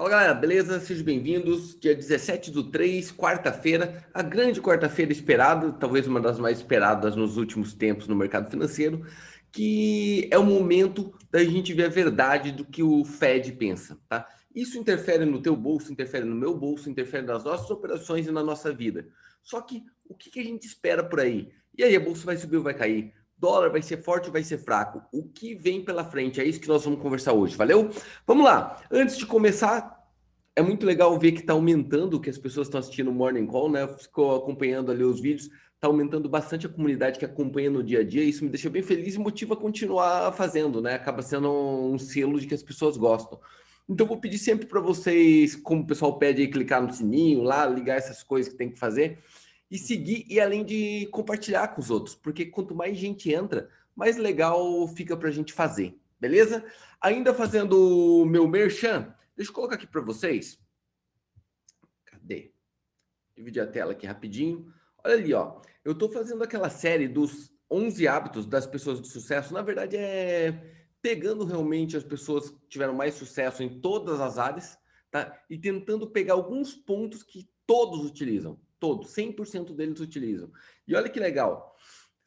[0.00, 0.80] Fala galera, beleza?
[0.80, 1.78] Sejam bem-vindos.
[1.78, 7.36] Dia 17 do 3, quarta-feira, a grande quarta-feira esperada, talvez uma das mais esperadas nos
[7.36, 9.04] últimos tempos no mercado financeiro,
[9.52, 14.26] que é o momento da gente ver a verdade do que o Fed pensa, tá?
[14.54, 18.42] Isso interfere no teu bolso, interfere no meu bolso, interfere nas nossas operações e na
[18.42, 19.06] nossa vida.
[19.42, 21.52] Só que o que a gente espera por aí?
[21.76, 23.12] E aí, a bolsa vai subir ou vai cair?
[23.40, 25.02] Dólar vai ser forte ou vai ser fraco?
[25.10, 26.40] O que vem pela frente?
[26.40, 27.88] É isso que nós vamos conversar hoje, valeu?
[28.26, 28.82] Vamos lá.
[28.90, 29.98] Antes de começar,
[30.54, 33.70] é muito legal ver que está aumentando, que as pessoas estão assistindo o Morning Call,
[33.70, 33.88] né?
[33.88, 38.04] Ficou acompanhando ali os vídeos, está aumentando bastante a comunidade que acompanha no dia a
[38.04, 38.22] dia.
[38.22, 40.94] Isso me deixa bem feliz e motiva a continuar fazendo, né?
[40.94, 43.40] Acaba sendo um selo de que as pessoas gostam.
[43.88, 47.64] Então, vou pedir sempre para vocês, como o pessoal pede aí, clicar no sininho lá,
[47.64, 49.18] ligar essas coisas que tem que fazer
[49.70, 54.16] e seguir e além de compartilhar com os outros, porque quanto mais gente entra, mais
[54.16, 56.64] legal fica para a gente fazer, beleza?
[57.00, 60.60] Ainda fazendo o meu merchan, deixa eu colocar aqui para vocês.
[62.04, 62.52] Cadê?
[63.36, 64.72] Dividir a tela aqui rapidinho.
[65.04, 65.60] Olha ali, ó.
[65.84, 69.54] Eu estou fazendo aquela série dos 11 hábitos das pessoas de sucesso.
[69.54, 74.76] Na verdade, é pegando realmente as pessoas que tiveram mais sucesso em todas as áreas,
[75.10, 75.42] tá?
[75.48, 80.50] E tentando pegar alguns pontos que todos utilizam Todos, 100% deles utilizam.
[80.88, 81.76] E olha que legal.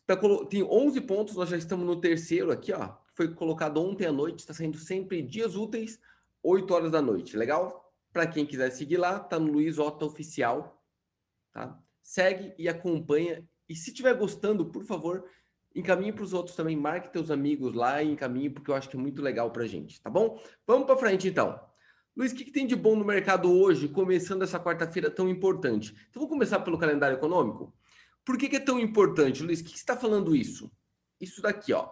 [0.06, 0.16] Tá,
[0.50, 2.96] tem 11 pontos, nós já estamos no terceiro aqui, ó.
[3.16, 6.00] Foi colocado ontem à noite, está saindo sempre dias úteis,
[6.44, 7.36] 8 horas da noite.
[7.36, 7.92] Legal?
[8.12, 10.84] Para quem quiser seguir lá, tá no Luiz Otto Oficial,
[11.52, 11.80] tá?
[12.02, 13.44] Segue e acompanha.
[13.68, 15.26] E se estiver gostando, por favor,
[15.74, 18.96] encaminhe para os outros também, marque teus amigos lá e encaminhe, porque eu acho que
[18.96, 20.40] é muito legal para gente, tá bom?
[20.68, 21.60] Vamos para frente então.
[22.16, 25.96] Luiz, o que, que, tem de bom no mercado hoje, começando essa quarta-feira tão importante?
[26.10, 27.74] Então, vou começar pelo calendário econômico.
[28.24, 29.60] Por que, que é tão importante, Luiz?
[29.60, 30.72] O que, que está falando isso?
[31.20, 31.90] Isso daqui, ó.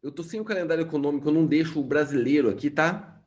[0.00, 3.20] Eu tô sem o calendário econômico, eu não deixo o brasileiro aqui, tá?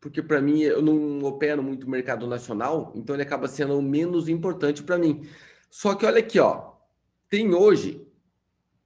[0.00, 4.82] Porque para mim eu não opero muito mercado nacional, então ele acaba sendo menos importante
[4.82, 5.28] para mim.
[5.70, 6.74] Só que olha aqui, ó.
[7.28, 8.06] Tem hoje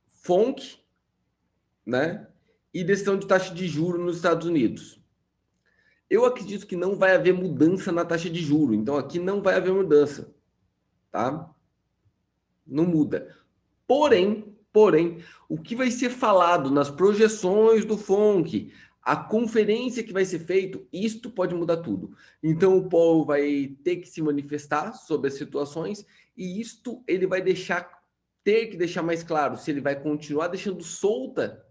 [0.07, 0.79] FONC,
[1.85, 2.30] né?
[2.73, 5.01] E decisão de taxa de juro nos Estados Unidos.
[6.09, 9.55] Eu acredito que não vai haver mudança na taxa de juro, então aqui não vai
[9.55, 10.35] haver mudança,
[11.11, 11.55] tá?
[12.67, 13.37] Não muda.
[13.87, 18.73] Porém, porém, o que vai ser falado nas projeções do FONC,
[19.03, 22.15] a conferência que vai ser feito, isto pode mudar tudo.
[22.43, 26.05] Então o Paulo vai ter que se manifestar sobre as situações
[26.37, 28.01] e isto ele vai deixar
[28.43, 31.63] ter que deixar mais claro se ele vai continuar deixando solta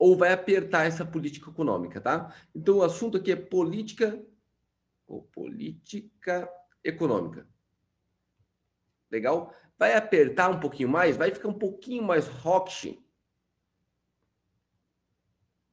[0.00, 2.34] ou vai apertar essa política econômica, tá?
[2.54, 4.18] Então o assunto aqui é política
[5.06, 6.50] ou política
[6.82, 7.46] econômica.
[9.10, 9.54] Legal?
[9.78, 11.18] Vai apertar um pouquinho mais?
[11.18, 12.98] Vai ficar um pouquinho mais hawkish?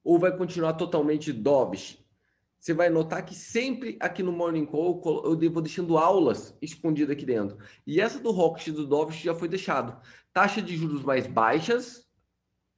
[0.04, 2.06] Ou vai continuar totalmente dovish?
[2.60, 5.02] Você vai notar que sempre aqui no Morning Call
[5.42, 7.58] eu vou deixando aulas escondidas aqui dentro.
[7.86, 10.02] E essa do hawkish e do dovish já foi deixado.
[10.34, 12.06] Taxa de juros mais baixas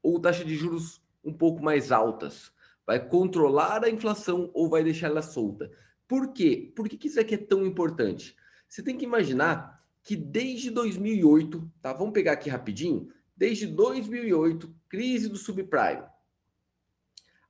[0.04, 2.52] ou taxa de juros um pouco mais altas?
[2.86, 5.70] Vai controlar a inflação ou vai deixar ela solta?
[6.08, 6.72] Por quê?
[6.76, 8.36] Por que isso aqui é tão importante?
[8.68, 11.94] Você tem que imaginar que desde 2008, tá?
[11.94, 13.10] Vamos pegar aqui rapidinho.
[13.38, 16.04] Desde 2008, crise do subprime.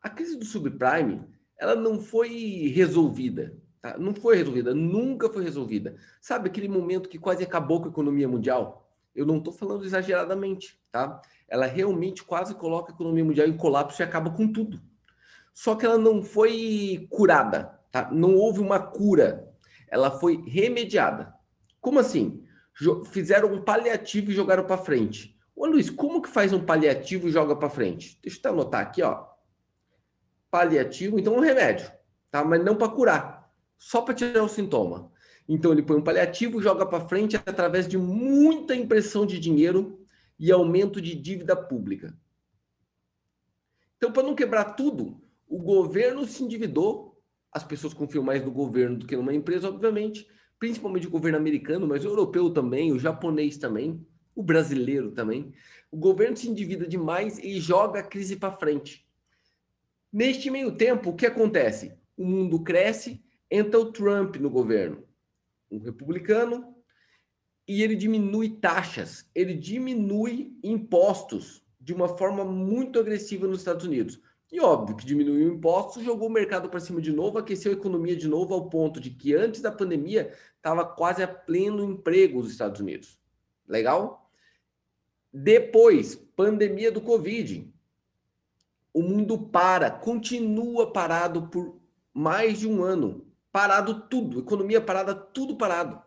[0.02, 1.26] A crise do subprime,
[1.58, 3.98] ela não foi resolvida, tá?
[3.98, 5.96] Não foi resolvida, nunca foi resolvida.
[6.22, 8.89] Sabe aquele momento que quase acabou com a economia mundial?
[9.20, 11.22] Eu não estou falando exageradamente, tá?
[11.50, 14.80] ela realmente quase coloca a economia mundial em colapso e acaba com tudo.
[15.54, 18.10] Só que ela não foi curada, tá?
[18.12, 19.52] Não houve uma cura.
[19.90, 21.34] Ela foi remediada.
[21.82, 22.46] Como assim?
[23.12, 25.36] Fizeram um paliativo e jogaram para frente.
[25.56, 28.18] Ô Luiz, como que faz um paliativo e joga para frente?
[28.22, 29.26] Deixa eu anotar aqui, ó.
[30.50, 31.92] Paliativo, então um remédio,
[32.32, 32.44] tá?
[32.44, 35.12] Mas não para curar, só para tirar o sintoma.
[35.50, 40.00] Então ele põe um paliativo, joga para frente através de muita impressão de dinheiro
[40.38, 42.16] e aumento de dívida pública.
[43.98, 47.20] Então, para não quebrar tudo, o governo se endividou.
[47.52, 50.28] As pessoas confiam mais no governo do que numa empresa, obviamente,
[50.60, 54.06] principalmente o governo americano, mas o europeu também, o japonês também,
[54.36, 55.52] o brasileiro também.
[55.92, 59.04] O governo se endivida demais e joga a crise para frente.
[60.14, 61.98] Neste meio tempo, o que acontece?
[62.16, 65.09] O mundo cresce, entra o Trump no governo.
[65.72, 66.76] Um republicano
[67.68, 74.20] e ele diminui taxas, ele diminui impostos de uma forma muito agressiva nos Estados Unidos.
[74.52, 78.16] E óbvio que diminuiu impostos, jogou o mercado para cima de novo, aqueceu a economia
[78.16, 82.50] de novo ao ponto de que antes da pandemia estava quase a pleno emprego os
[82.50, 83.20] Estados Unidos.
[83.68, 84.32] Legal?
[85.32, 87.72] Depois, pandemia do Covid.
[88.92, 91.80] o mundo para, continua parado por
[92.12, 93.29] mais de um ano.
[93.52, 96.02] Parado tudo, economia parada, tudo parado.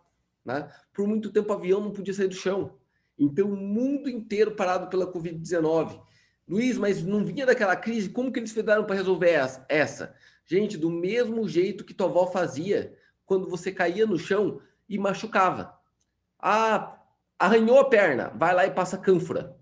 [0.45, 0.69] Né?
[0.93, 2.79] Por muito tempo o avião não podia sair do chão.
[3.19, 6.01] Então o mundo inteiro parado pela Covid-19.
[6.49, 8.11] Luiz, mas não vinha daquela crise?
[8.11, 9.31] Como que eles fizeram para resolver
[9.69, 10.15] essa?
[10.45, 15.79] Gente, do mesmo jeito que tua avó fazia quando você caía no chão e machucava.
[16.39, 16.99] Ah,
[17.39, 19.57] arranhou a perna, vai lá e passa cânfora.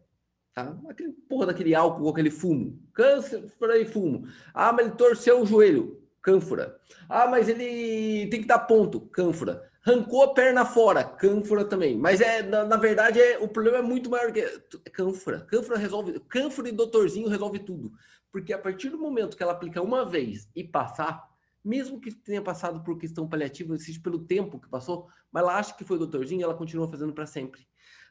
[0.54, 0.76] Tá?
[0.88, 2.82] Aquele porra daquele álcool aquele fumo.
[2.92, 4.26] Cânfora e fumo.
[4.52, 5.99] Ah, mas ele torceu o joelho.
[6.22, 6.78] Cânfora.
[7.08, 9.00] Ah, mas ele tem que dar ponto.
[9.00, 9.70] Cânfora.
[9.84, 11.02] Arrancou a perna fora.
[11.02, 11.96] Cânfora também.
[11.96, 14.40] Mas é, na, na verdade, é, o problema é muito maior que.
[14.40, 15.40] É cânfora.
[15.40, 16.20] Cânfora resolve.
[16.28, 17.92] Cânfora e doutorzinho resolve tudo.
[18.30, 21.28] Porque a partir do momento que ela aplica uma vez e passar,
[21.64, 25.74] mesmo que tenha passado por questão paliativa, seja pelo tempo que passou, mas ela acha
[25.74, 27.66] que foi doutorzinho, ela continua fazendo para sempre.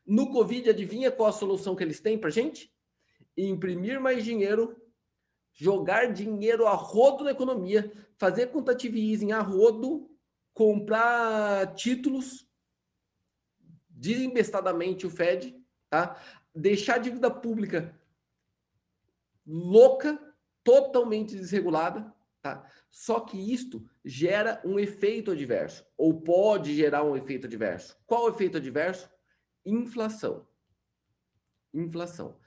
[0.06, 2.72] No Covid, adivinha qual a solução que eles têm para gente?
[3.38, 4.76] Imprimir mais dinheiro,
[5.60, 10.10] jogar dinheiro a rodo na economia, fazer quantitative easing a rodo,
[10.54, 12.48] comprar títulos
[13.90, 15.54] desembestadamente o Fed,
[15.90, 16.18] tá?
[16.56, 17.94] Deixar a dívida pública
[19.46, 20.18] louca,
[20.64, 22.66] totalmente desregulada, tá?
[22.90, 27.98] Só que isto gera um efeito adverso, ou pode gerar um efeito adverso.
[28.08, 29.10] Qual o efeito adverso?
[29.66, 30.48] Inflação.
[31.74, 32.40] Inflação.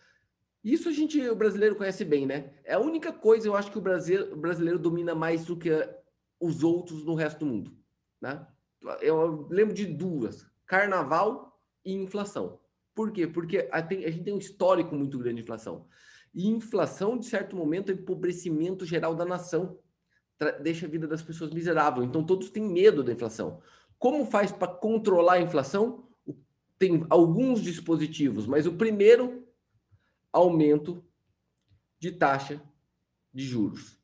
[0.64, 2.52] Isso a gente, o brasileiro conhece bem, né?
[2.64, 5.70] É a única coisa eu acho que o brasileiro, o brasileiro domina mais do que
[6.38, 7.76] os outros no resto do mundo,
[8.20, 8.46] né?
[9.00, 12.60] Eu lembro de duas: carnaval e inflação.
[12.94, 13.26] Por quê?
[13.26, 15.86] Porque a, tem, a gente tem um histórico muito grande de inflação.
[16.34, 19.78] E inflação, de certo momento, é empobrecimento geral da nação.
[20.62, 22.02] Deixa a vida das pessoas miserável.
[22.02, 23.60] Então, todos têm medo da inflação.
[23.98, 26.08] Como faz para controlar a inflação?
[26.78, 29.41] Tem alguns dispositivos, mas o primeiro,
[30.32, 31.04] aumento
[31.98, 32.62] de taxa
[33.32, 33.98] de juros.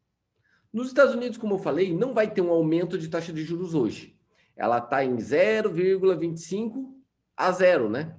[0.72, 3.74] Nos Estados Unidos, como eu falei, não vai ter um aumento de taxa de juros
[3.74, 4.18] hoje.
[4.54, 6.94] Ela está em 0,25
[7.36, 8.16] a zero, né?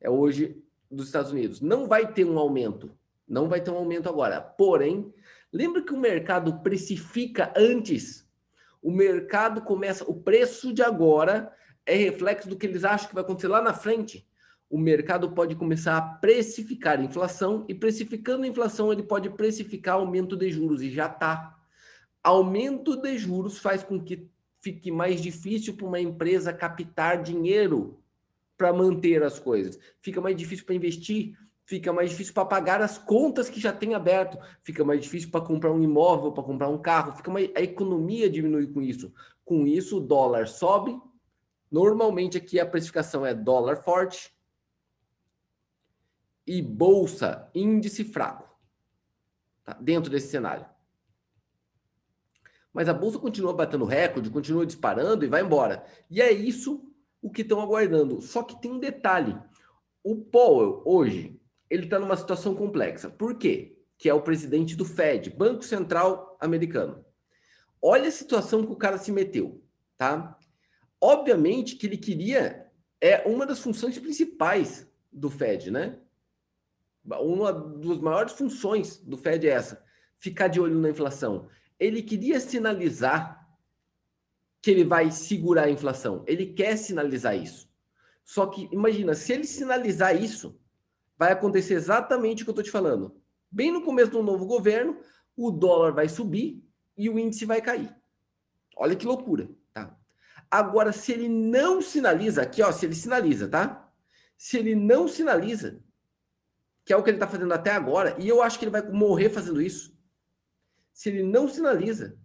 [0.00, 1.60] É hoje dos Estados Unidos.
[1.60, 2.96] Não vai ter um aumento.
[3.26, 4.40] Não vai ter um aumento agora.
[4.40, 5.12] Porém,
[5.52, 8.28] lembra que o mercado precifica antes.
[8.82, 10.04] O mercado começa.
[10.04, 11.52] O preço de agora
[11.86, 14.28] é reflexo do que eles acham que vai acontecer lá na frente.
[14.72, 19.96] O mercado pode começar a precificar a inflação e precificando a inflação, ele pode precificar
[19.96, 21.58] aumento de juros e já está.
[22.24, 24.30] Aumento de juros faz com que
[24.62, 28.00] fique mais difícil para uma empresa captar dinheiro
[28.56, 29.78] para manter as coisas.
[30.00, 31.36] Fica mais difícil para investir,
[31.66, 35.44] fica mais difícil para pagar as contas que já tem aberto, fica mais difícil para
[35.44, 37.50] comprar um imóvel, para comprar um carro, fica mais...
[37.54, 39.12] a economia diminui com isso.
[39.44, 40.98] Com isso, o dólar sobe.
[41.70, 44.32] Normalmente aqui a precificação é dólar forte
[46.46, 48.48] e bolsa índice fraco.
[49.64, 49.74] Tá?
[49.80, 50.66] Dentro desse cenário.
[52.72, 55.84] Mas a bolsa continua batendo recorde, continua disparando e vai embora.
[56.10, 56.88] E é isso
[57.20, 58.22] o que estão aguardando.
[58.22, 59.38] Só que tem um detalhe:
[60.02, 63.10] o Powell, hoje, ele está numa situação complexa.
[63.10, 63.78] Por quê?
[63.98, 67.04] Que é o presidente do Fed, Banco Central Americano.
[67.80, 69.62] Olha a situação que o cara se meteu,
[69.96, 70.38] tá?
[71.00, 75.98] Obviamente que ele queria é uma das funções principais do Fed, né?
[77.04, 79.84] Uma das maiores funções do Fed é essa:
[80.18, 81.48] ficar de olho na inflação.
[81.78, 83.42] Ele queria sinalizar
[84.60, 86.22] que ele vai segurar a inflação.
[86.26, 87.68] Ele quer sinalizar isso.
[88.24, 90.60] Só que, imagina, se ele sinalizar isso,
[91.18, 93.20] vai acontecer exatamente o que eu estou te falando.
[93.50, 94.98] Bem no começo do novo governo,
[95.36, 96.64] o dólar vai subir
[96.96, 97.94] e o índice vai cair.
[98.76, 99.98] Olha que loucura, tá?
[100.50, 103.90] Agora, se ele não sinaliza, aqui ó, se ele sinaliza, tá?
[104.36, 105.82] Se ele não sinaliza,
[106.84, 108.82] que é o que ele está fazendo até agora, e eu acho que ele vai
[108.90, 109.96] morrer fazendo isso.
[110.92, 112.18] Se ele não sinaliza,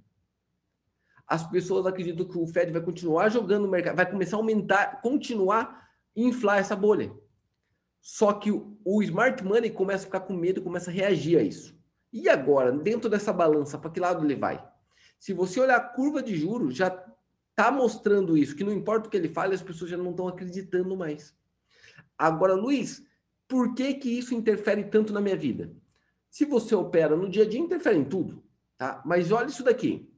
[1.28, 5.02] as pessoas acreditam que o Fed vai continuar jogando no mercado, vai começar a aumentar,
[5.02, 7.14] continuar a inflar essa bolha.
[8.02, 11.78] Só que o, smart money começa a ficar com medo, começa a reagir a isso.
[12.12, 14.66] E agora, dentro dessa balança, para que lado ele vai?
[15.20, 16.88] Se você olhar a curva de juros, já
[17.50, 20.28] está mostrando isso, que não importa o que ele fale, as pessoas já não estão
[20.28, 21.36] acreditando mais.
[22.18, 23.04] Agora, Luiz,
[23.48, 25.74] por que que isso interfere tanto na minha vida?
[26.30, 28.44] Se você opera no dia a dia, interfere em tudo,
[28.78, 29.02] tá?
[29.06, 30.12] Mas olha isso daqui.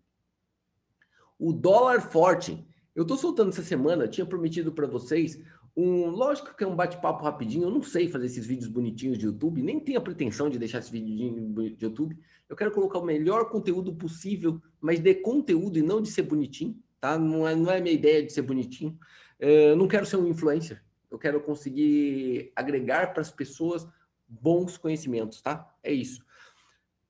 [1.37, 2.65] O dólar forte.
[2.95, 5.39] Eu estou soltando essa semana, tinha prometido para vocês
[5.75, 9.25] um, lógico que é um bate-papo rapidinho, eu não sei fazer esses vídeos bonitinhos de
[9.25, 12.17] YouTube, nem tenho a pretensão de deixar esse vídeo de YouTube.
[12.49, 16.77] Eu quero colocar o melhor conteúdo possível, mas de conteúdo e não de ser bonitinho,
[16.99, 17.17] tá?
[17.17, 18.97] Não é, não é minha ideia de ser bonitinho.
[19.39, 20.83] Eu não quero ser um influencer.
[21.09, 23.87] Eu quero conseguir agregar para as pessoas
[24.27, 25.75] bons conhecimentos, tá?
[25.81, 26.23] É isso.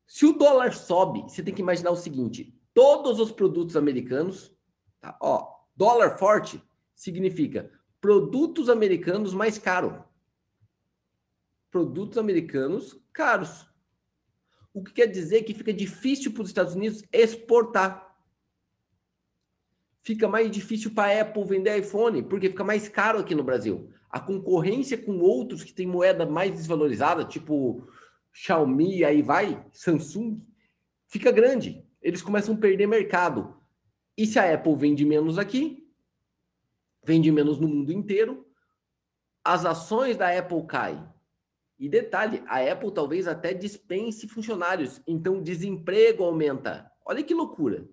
[0.08, 4.52] Se o dólar sobe, você tem que imaginar o seguinte: todos os produtos americanos,
[5.00, 5.18] tá?
[5.22, 6.64] ó, dólar forte
[6.96, 9.94] significa produtos americanos mais caros.
[11.70, 13.68] Produtos americanos caros.
[14.74, 18.09] O que quer dizer que fica difícil para os Estados Unidos exportar.
[20.02, 23.90] Fica mais difícil para a Apple vender iPhone, porque fica mais caro aqui no Brasil.
[24.10, 27.88] A concorrência com outros que têm moeda mais desvalorizada, tipo
[28.32, 30.42] Xiaomi, aí vai, Samsung,
[31.08, 31.86] fica grande.
[32.02, 33.58] Eles começam a perder mercado.
[34.18, 35.88] E se a Apple vende menos aqui,
[37.04, 38.46] vende menos no mundo inteiro,
[39.44, 41.04] as ações da Apple caem.
[41.78, 46.92] E detalhe, a Apple talvez até dispense funcionários, então desemprego aumenta.
[47.06, 47.88] Olha que loucura.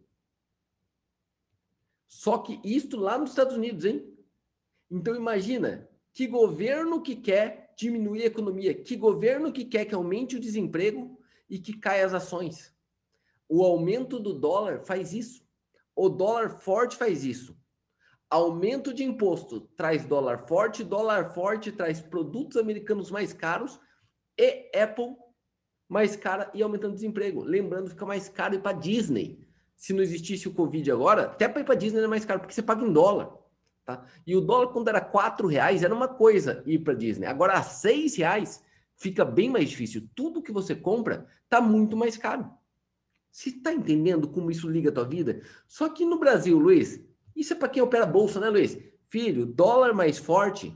[2.09, 4.17] Só que isto lá nos Estados Unidos, hein?
[4.91, 10.37] Então imagina que governo que quer diminuir a economia, que governo que quer que aumente
[10.37, 12.75] o desemprego e que caia as ações.
[13.49, 15.47] O aumento do dólar faz isso.
[15.95, 17.57] O dólar forte faz isso.
[18.29, 23.79] Aumento de imposto traz dólar forte, dólar forte traz produtos americanos mais caros
[24.37, 25.17] e Apple
[25.89, 27.45] mais cara e aumentando o desemprego.
[27.45, 29.46] Lembrando, fica mais caro ir para Disney.
[29.77, 32.55] Se não existisse o Covid agora, até para ir para Disney é mais caro, porque
[32.55, 33.31] você paga em dólar.
[33.85, 34.05] Tá?
[34.27, 37.27] E o dólar, quando era quatro reais, era uma coisa ir para Disney.
[37.27, 38.63] Agora, a seis reais,
[38.97, 40.09] fica bem mais difícil.
[40.15, 42.51] Tudo que você compra está muito mais caro.
[43.31, 45.43] Você está entendendo como isso liga a tua vida?
[45.69, 47.01] Só que no Brasil, Luiz,
[47.37, 48.79] isso é para quem opera bolsa, né, Luiz?
[49.09, 50.75] Filho, dólar mais forte,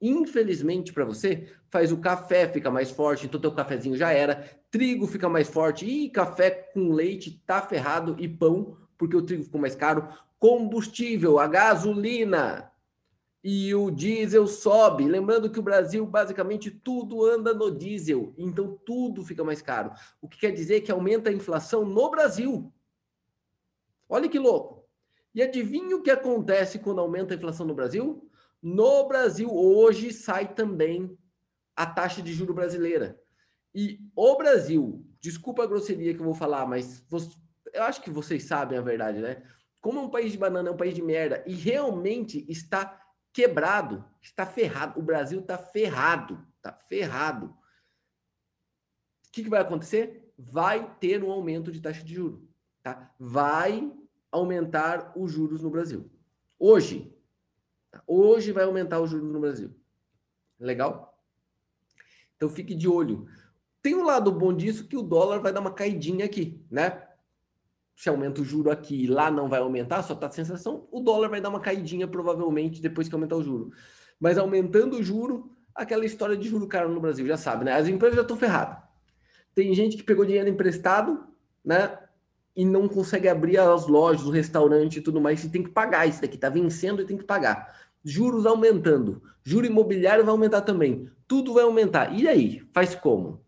[0.00, 5.06] infelizmente para você, faz o café ficar mais forte, então teu cafezinho já era, trigo
[5.06, 9.60] fica mais forte, e café com leite tá ferrado e pão, porque o trigo ficou
[9.60, 12.72] mais caro, combustível, a gasolina
[13.44, 15.06] e o diesel sobe.
[15.06, 19.92] Lembrando que o Brasil basicamente tudo anda no diesel, então tudo fica mais caro.
[20.20, 22.72] O que quer dizer que aumenta a inflação no Brasil.
[24.08, 24.88] Olha que louco.
[25.34, 28.28] E adivinha o que acontece quando aumenta a inflação no Brasil?
[28.62, 31.16] No Brasil, hoje, sai também
[31.76, 33.21] a taxa de juro brasileira.
[33.74, 37.04] E o Brasil, desculpa a grosseria que eu vou falar, mas
[37.72, 39.42] eu acho que vocês sabem a verdade, né?
[39.80, 43.00] Como é um país de banana, é um país de merda, e realmente está
[43.32, 45.00] quebrado, está ferrado.
[45.00, 47.46] O Brasil está ferrado, está ferrado.
[47.46, 50.32] O que, que vai acontecer?
[50.38, 52.48] Vai ter um aumento de taxa de juro,
[52.82, 53.12] tá?
[53.18, 53.92] Vai
[54.30, 56.10] aumentar os juros no Brasil.
[56.58, 57.16] Hoje.
[58.06, 59.74] Hoje vai aumentar os juros no Brasil.
[60.58, 61.12] Legal?
[62.36, 63.26] Então fique de olho.
[63.82, 67.02] Tem um lado bom disso que o dólar vai dar uma caidinha aqui, né?
[67.96, 71.00] Se aumenta o juro aqui e lá não vai aumentar, só tá a sensação, o
[71.00, 73.72] dólar vai dar uma caidinha provavelmente depois que aumentar o juro.
[74.18, 77.72] Mas aumentando o juro, aquela história de juro caro no Brasil, já sabe, né?
[77.72, 78.78] As empresas já estão ferradas.
[79.54, 81.26] Tem gente que pegou dinheiro emprestado,
[81.64, 81.98] né?
[82.54, 86.06] e não consegue abrir as lojas, o restaurante e tudo mais, e tem que pagar
[86.06, 87.74] isso daqui, tá vencendo e tem que pagar.
[88.04, 92.12] Juros aumentando, juro imobiliário vai aumentar também, tudo vai aumentar.
[92.12, 93.42] E aí, faz como?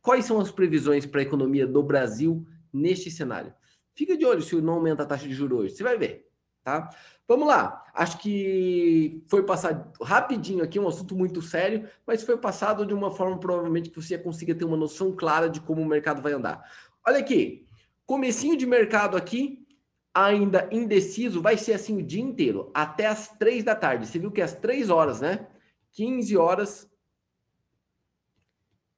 [0.00, 3.52] Quais são as previsões para a economia do Brasil neste cenário?
[3.94, 6.26] Fica de olho se não aumenta a taxa de juros hoje, você vai ver,
[6.62, 6.88] tá?
[7.26, 7.84] Vamos lá.
[7.92, 13.10] Acho que foi passado rapidinho aqui, um assunto muito sério, mas foi passado de uma
[13.10, 16.62] forma provavelmente que você consiga ter uma noção clara de como o mercado vai andar.
[17.04, 17.68] Olha aqui,
[18.08, 19.66] Comecinho de mercado aqui,
[20.14, 24.06] ainda indeciso, vai ser assim o dia inteiro, até as três da tarde.
[24.06, 25.46] Você viu que é às três horas, né?
[25.92, 26.90] 15 horas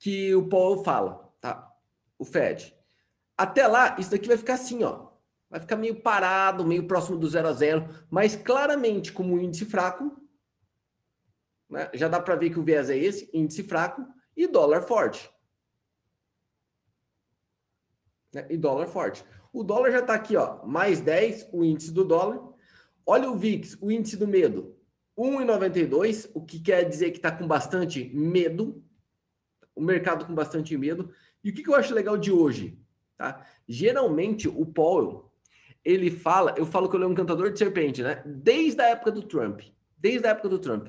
[0.01, 1.73] que o Paulo fala, tá?
[2.19, 2.75] O Fed.
[3.39, 5.11] Até lá, isso daqui vai ficar assim, ó.
[5.49, 10.21] Vai ficar meio parado, meio próximo do zero a zero, mas claramente como índice fraco,
[11.69, 11.89] né?
[11.95, 14.05] já dá para ver que o viés é esse, índice fraco
[14.37, 15.31] e dólar forte
[18.33, 18.47] né?
[18.49, 19.25] e dólar forte.
[19.53, 22.41] O dólar já está aqui, ó, mais 10, o índice do dólar.
[23.05, 24.77] Olha o VIX, o índice do medo,
[25.19, 28.85] 1,92, o que quer dizer que está com bastante medo,
[29.81, 31.11] o mercado com bastante medo.
[31.43, 32.79] E o que, que eu acho legal de hoje?
[33.17, 33.45] Tá?
[33.67, 35.31] Geralmente o Powell,
[35.85, 38.23] ele fala, eu falo que ele é um cantador de serpente, né?
[38.27, 39.63] Desde a época do Trump,
[39.97, 40.89] desde a época do Trump,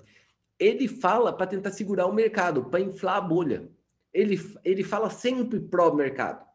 [0.60, 3.70] ele fala para tentar segurar o mercado, para inflar a bolha.
[4.14, 6.46] Ele, ele fala sempre pró-mercado.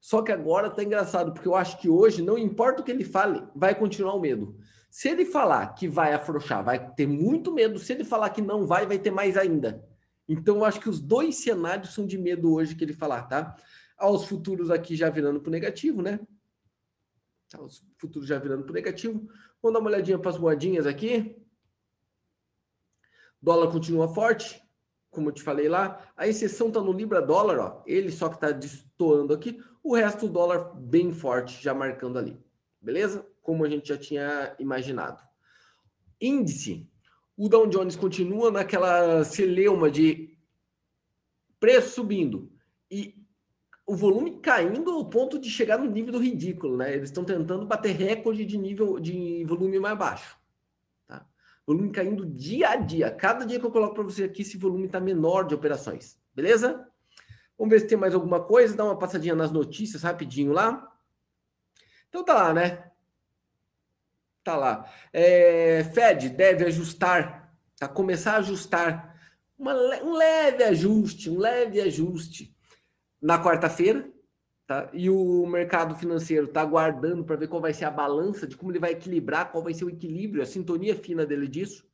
[0.00, 3.04] Só que agora tá engraçado, porque eu acho que hoje, não importa o que ele
[3.04, 4.56] fale, vai continuar o medo.
[4.90, 7.78] Se ele falar que vai afrouxar, vai ter muito medo.
[7.78, 9.84] Se ele falar que não vai, vai ter mais ainda.
[10.28, 13.56] Então, eu acho que os dois cenários são de medo hoje que ele falar, tá?
[13.96, 16.20] Aos futuros aqui já virando para negativo, né?
[17.48, 19.28] Tá, os futuros já virando para negativo.
[19.62, 21.36] Vamos dar uma olhadinha para as moedinhas aqui.
[23.40, 24.62] Dólar continua forte,
[25.10, 28.34] como eu te falei lá, a exceção está no Libra dólar, ó, ele só que
[28.34, 32.38] está destoando aqui, o resto do dólar bem forte, já marcando ali.
[32.80, 33.26] Beleza?
[33.40, 35.22] Como a gente já tinha imaginado.
[36.20, 36.88] Índice.
[37.38, 40.36] O Dow Jones continua naquela celeuma de
[41.60, 42.50] preço subindo
[42.90, 43.14] e
[43.86, 46.92] o volume caindo ao ponto de chegar no nível do ridículo, né?
[46.96, 50.36] Eles estão tentando bater recorde de nível de volume mais baixo.
[51.06, 51.24] Tá?
[51.64, 53.08] Volume caindo dia a dia.
[53.08, 56.20] Cada dia que eu coloco para você aqui, esse volume está menor de operações.
[56.34, 56.88] Beleza?
[57.56, 58.76] Vamos ver se tem mais alguma coisa.
[58.76, 60.92] Dá uma passadinha nas notícias rapidinho lá.
[62.08, 62.90] Então tá lá, né?
[64.44, 64.90] Tá lá.
[65.12, 67.88] É, Fed deve ajustar, tá?
[67.88, 69.18] Começar a ajustar.
[69.58, 72.56] Uma, um leve ajuste, um leve ajuste
[73.20, 74.08] na quarta-feira,
[74.66, 74.88] tá?
[74.92, 78.70] E o mercado financeiro está aguardando para ver qual vai ser a balança, de como
[78.70, 81.88] ele vai equilibrar, qual vai ser o equilíbrio, a sintonia fina dele disso.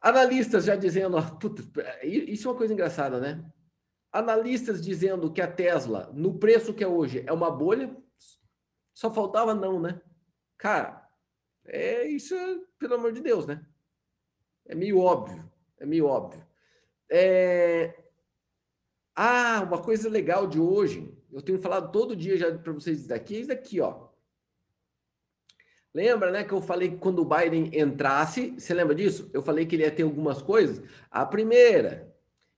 [0.00, 1.62] Analistas já dizendo, puta,
[2.04, 3.44] isso é uma coisa engraçada, né?
[4.12, 7.96] Analistas dizendo que a Tesla, no preço que é hoje, é uma bolha,
[8.94, 10.00] só faltava não, né?
[10.56, 11.05] Cara,
[11.68, 12.34] é isso,
[12.78, 13.64] pelo amor de Deus, né?
[14.66, 15.44] É meio óbvio,
[15.78, 16.44] é meio óbvio.
[17.10, 17.94] É,
[19.14, 23.36] ah, uma coisa legal de hoje, eu tenho falado todo dia já para vocês daqui,
[23.36, 24.08] é isso daqui, ó.
[25.94, 29.30] Lembra, né, que eu falei que quando o Biden entrasse, você lembra disso?
[29.32, 30.86] Eu falei que ele ia ter algumas coisas.
[31.10, 32.14] A primeira,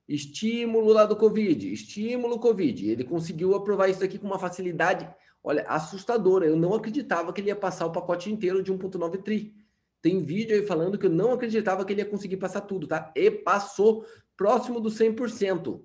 [0.09, 2.91] estímulo lá do Covid, estímulo Covid.
[2.91, 5.09] Ele conseguiu aprovar isso aqui com uma facilidade,
[5.43, 6.47] olha, assustadora.
[6.47, 9.55] Eu não acreditava que ele ia passar o pacote inteiro de 1.9 tri.
[10.01, 13.13] Tem vídeo aí falando que eu não acreditava que ele ia conseguir passar tudo, tá?
[13.17, 14.05] E passou
[14.37, 15.83] próximo do 100%.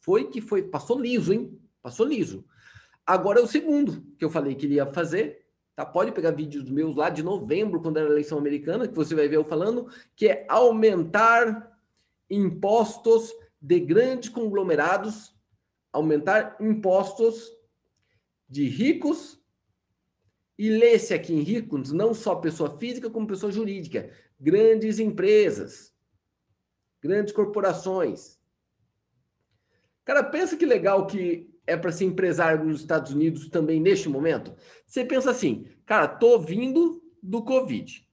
[0.00, 1.60] Foi que foi, passou liso, hein?
[1.80, 2.44] Passou liso.
[3.06, 5.86] Agora é o segundo que eu falei que ele ia fazer, tá?
[5.86, 9.36] Pode pegar vídeos meus lá de novembro, quando era eleição americana, que você vai ver
[9.36, 11.78] eu falando, que é aumentar
[12.28, 15.34] impostos de grandes conglomerados,
[15.92, 17.48] aumentar impostos
[18.52, 19.42] de ricos
[20.58, 25.90] e lê-se aqui em ricos não só pessoa física, como pessoa jurídica, grandes empresas,
[27.00, 28.38] grandes corporações.
[30.04, 34.54] Cara, pensa que legal que é para ser empresário nos Estados Unidos também neste momento.
[34.86, 38.06] Você pensa assim, cara, tô vindo do Covid.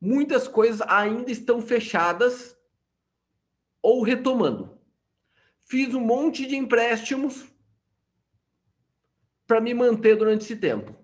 [0.00, 2.56] Muitas coisas ainda estão fechadas
[3.80, 4.76] ou retomando.
[5.60, 7.46] Fiz um monte de empréstimos
[9.48, 10.94] para me manter durante esse tempo.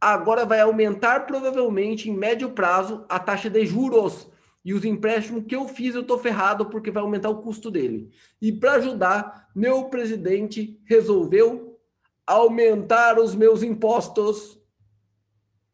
[0.00, 4.30] Agora vai aumentar provavelmente em médio prazo a taxa de juros
[4.64, 8.14] e os empréstimos que eu fiz eu tô ferrado porque vai aumentar o custo dele.
[8.40, 11.80] E para ajudar, meu presidente resolveu
[12.24, 14.56] aumentar os meus impostos.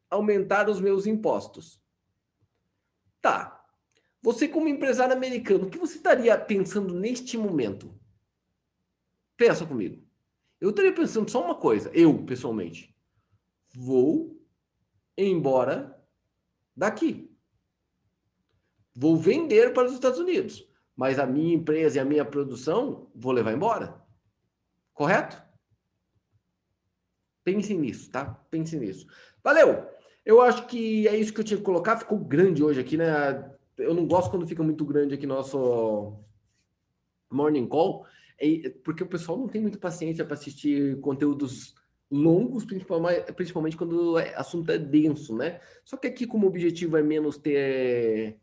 [0.08, 1.82] Aumentar os meus impostos.
[3.20, 3.62] Tá.
[4.22, 7.94] Você como empresário americano, o que você estaria pensando neste momento?
[9.36, 10.03] Pensa comigo.
[10.60, 12.94] Eu estaria pensando só uma coisa, eu pessoalmente.
[13.74, 14.40] Vou
[15.16, 16.00] embora
[16.76, 17.34] daqui
[18.94, 23.32] vou vender para os Estados Unidos, mas a minha empresa e a minha produção vou
[23.32, 24.00] levar embora.
[24.92, 25.42] Correto?
[27.42, 28.26] Pense nisso, tá?
[28.50, 29.06] Pense nisso.
[29.42, 29.86] Valeu!
[30.24, 31.98] Eu acho que é isso que eu tinha que colocar.
[31.98, 33.06] Ficou grande hoje aqui, né?
[33.76, 36.18] Eu não gosto quando fica muito grande aqui nosso
[37.30, 38.06] morning call,
[38.82, 41.74] porque o pessoal não tem muita paciência para assistir conteúdos
[42.10, 45.60] longos, principalmente, quando o assunto é denso, né?
[45.84, 48.38] Só que aqui, como objetivo é menos ter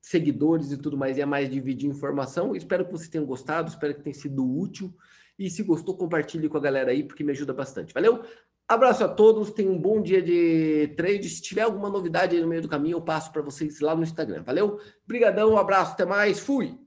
[0.00, 2.56] seguidores e tudo mais, e é mais dividir informação.
[2.56, 4.94] Espero que vocês tenham gostado, espero que tenha sido útil.
[5.38, 7.92] E se gostou, compartilhe com a galera aí, porque me ajuda bastante.
[7.92, 8.22] Valeu?
[8.68, 11.28] Abraço a todos, tenham um bom dia de trade.
[11.28, 14.02] Se tiver alguma novidade aí no meio do caminho, eu passo para vocês lá no
[14.02, 14.42] Instagram.
[14.42, 14.78] Valeu?
[15.04, 16.78] Obrigadão, um abraço, até mais, fui!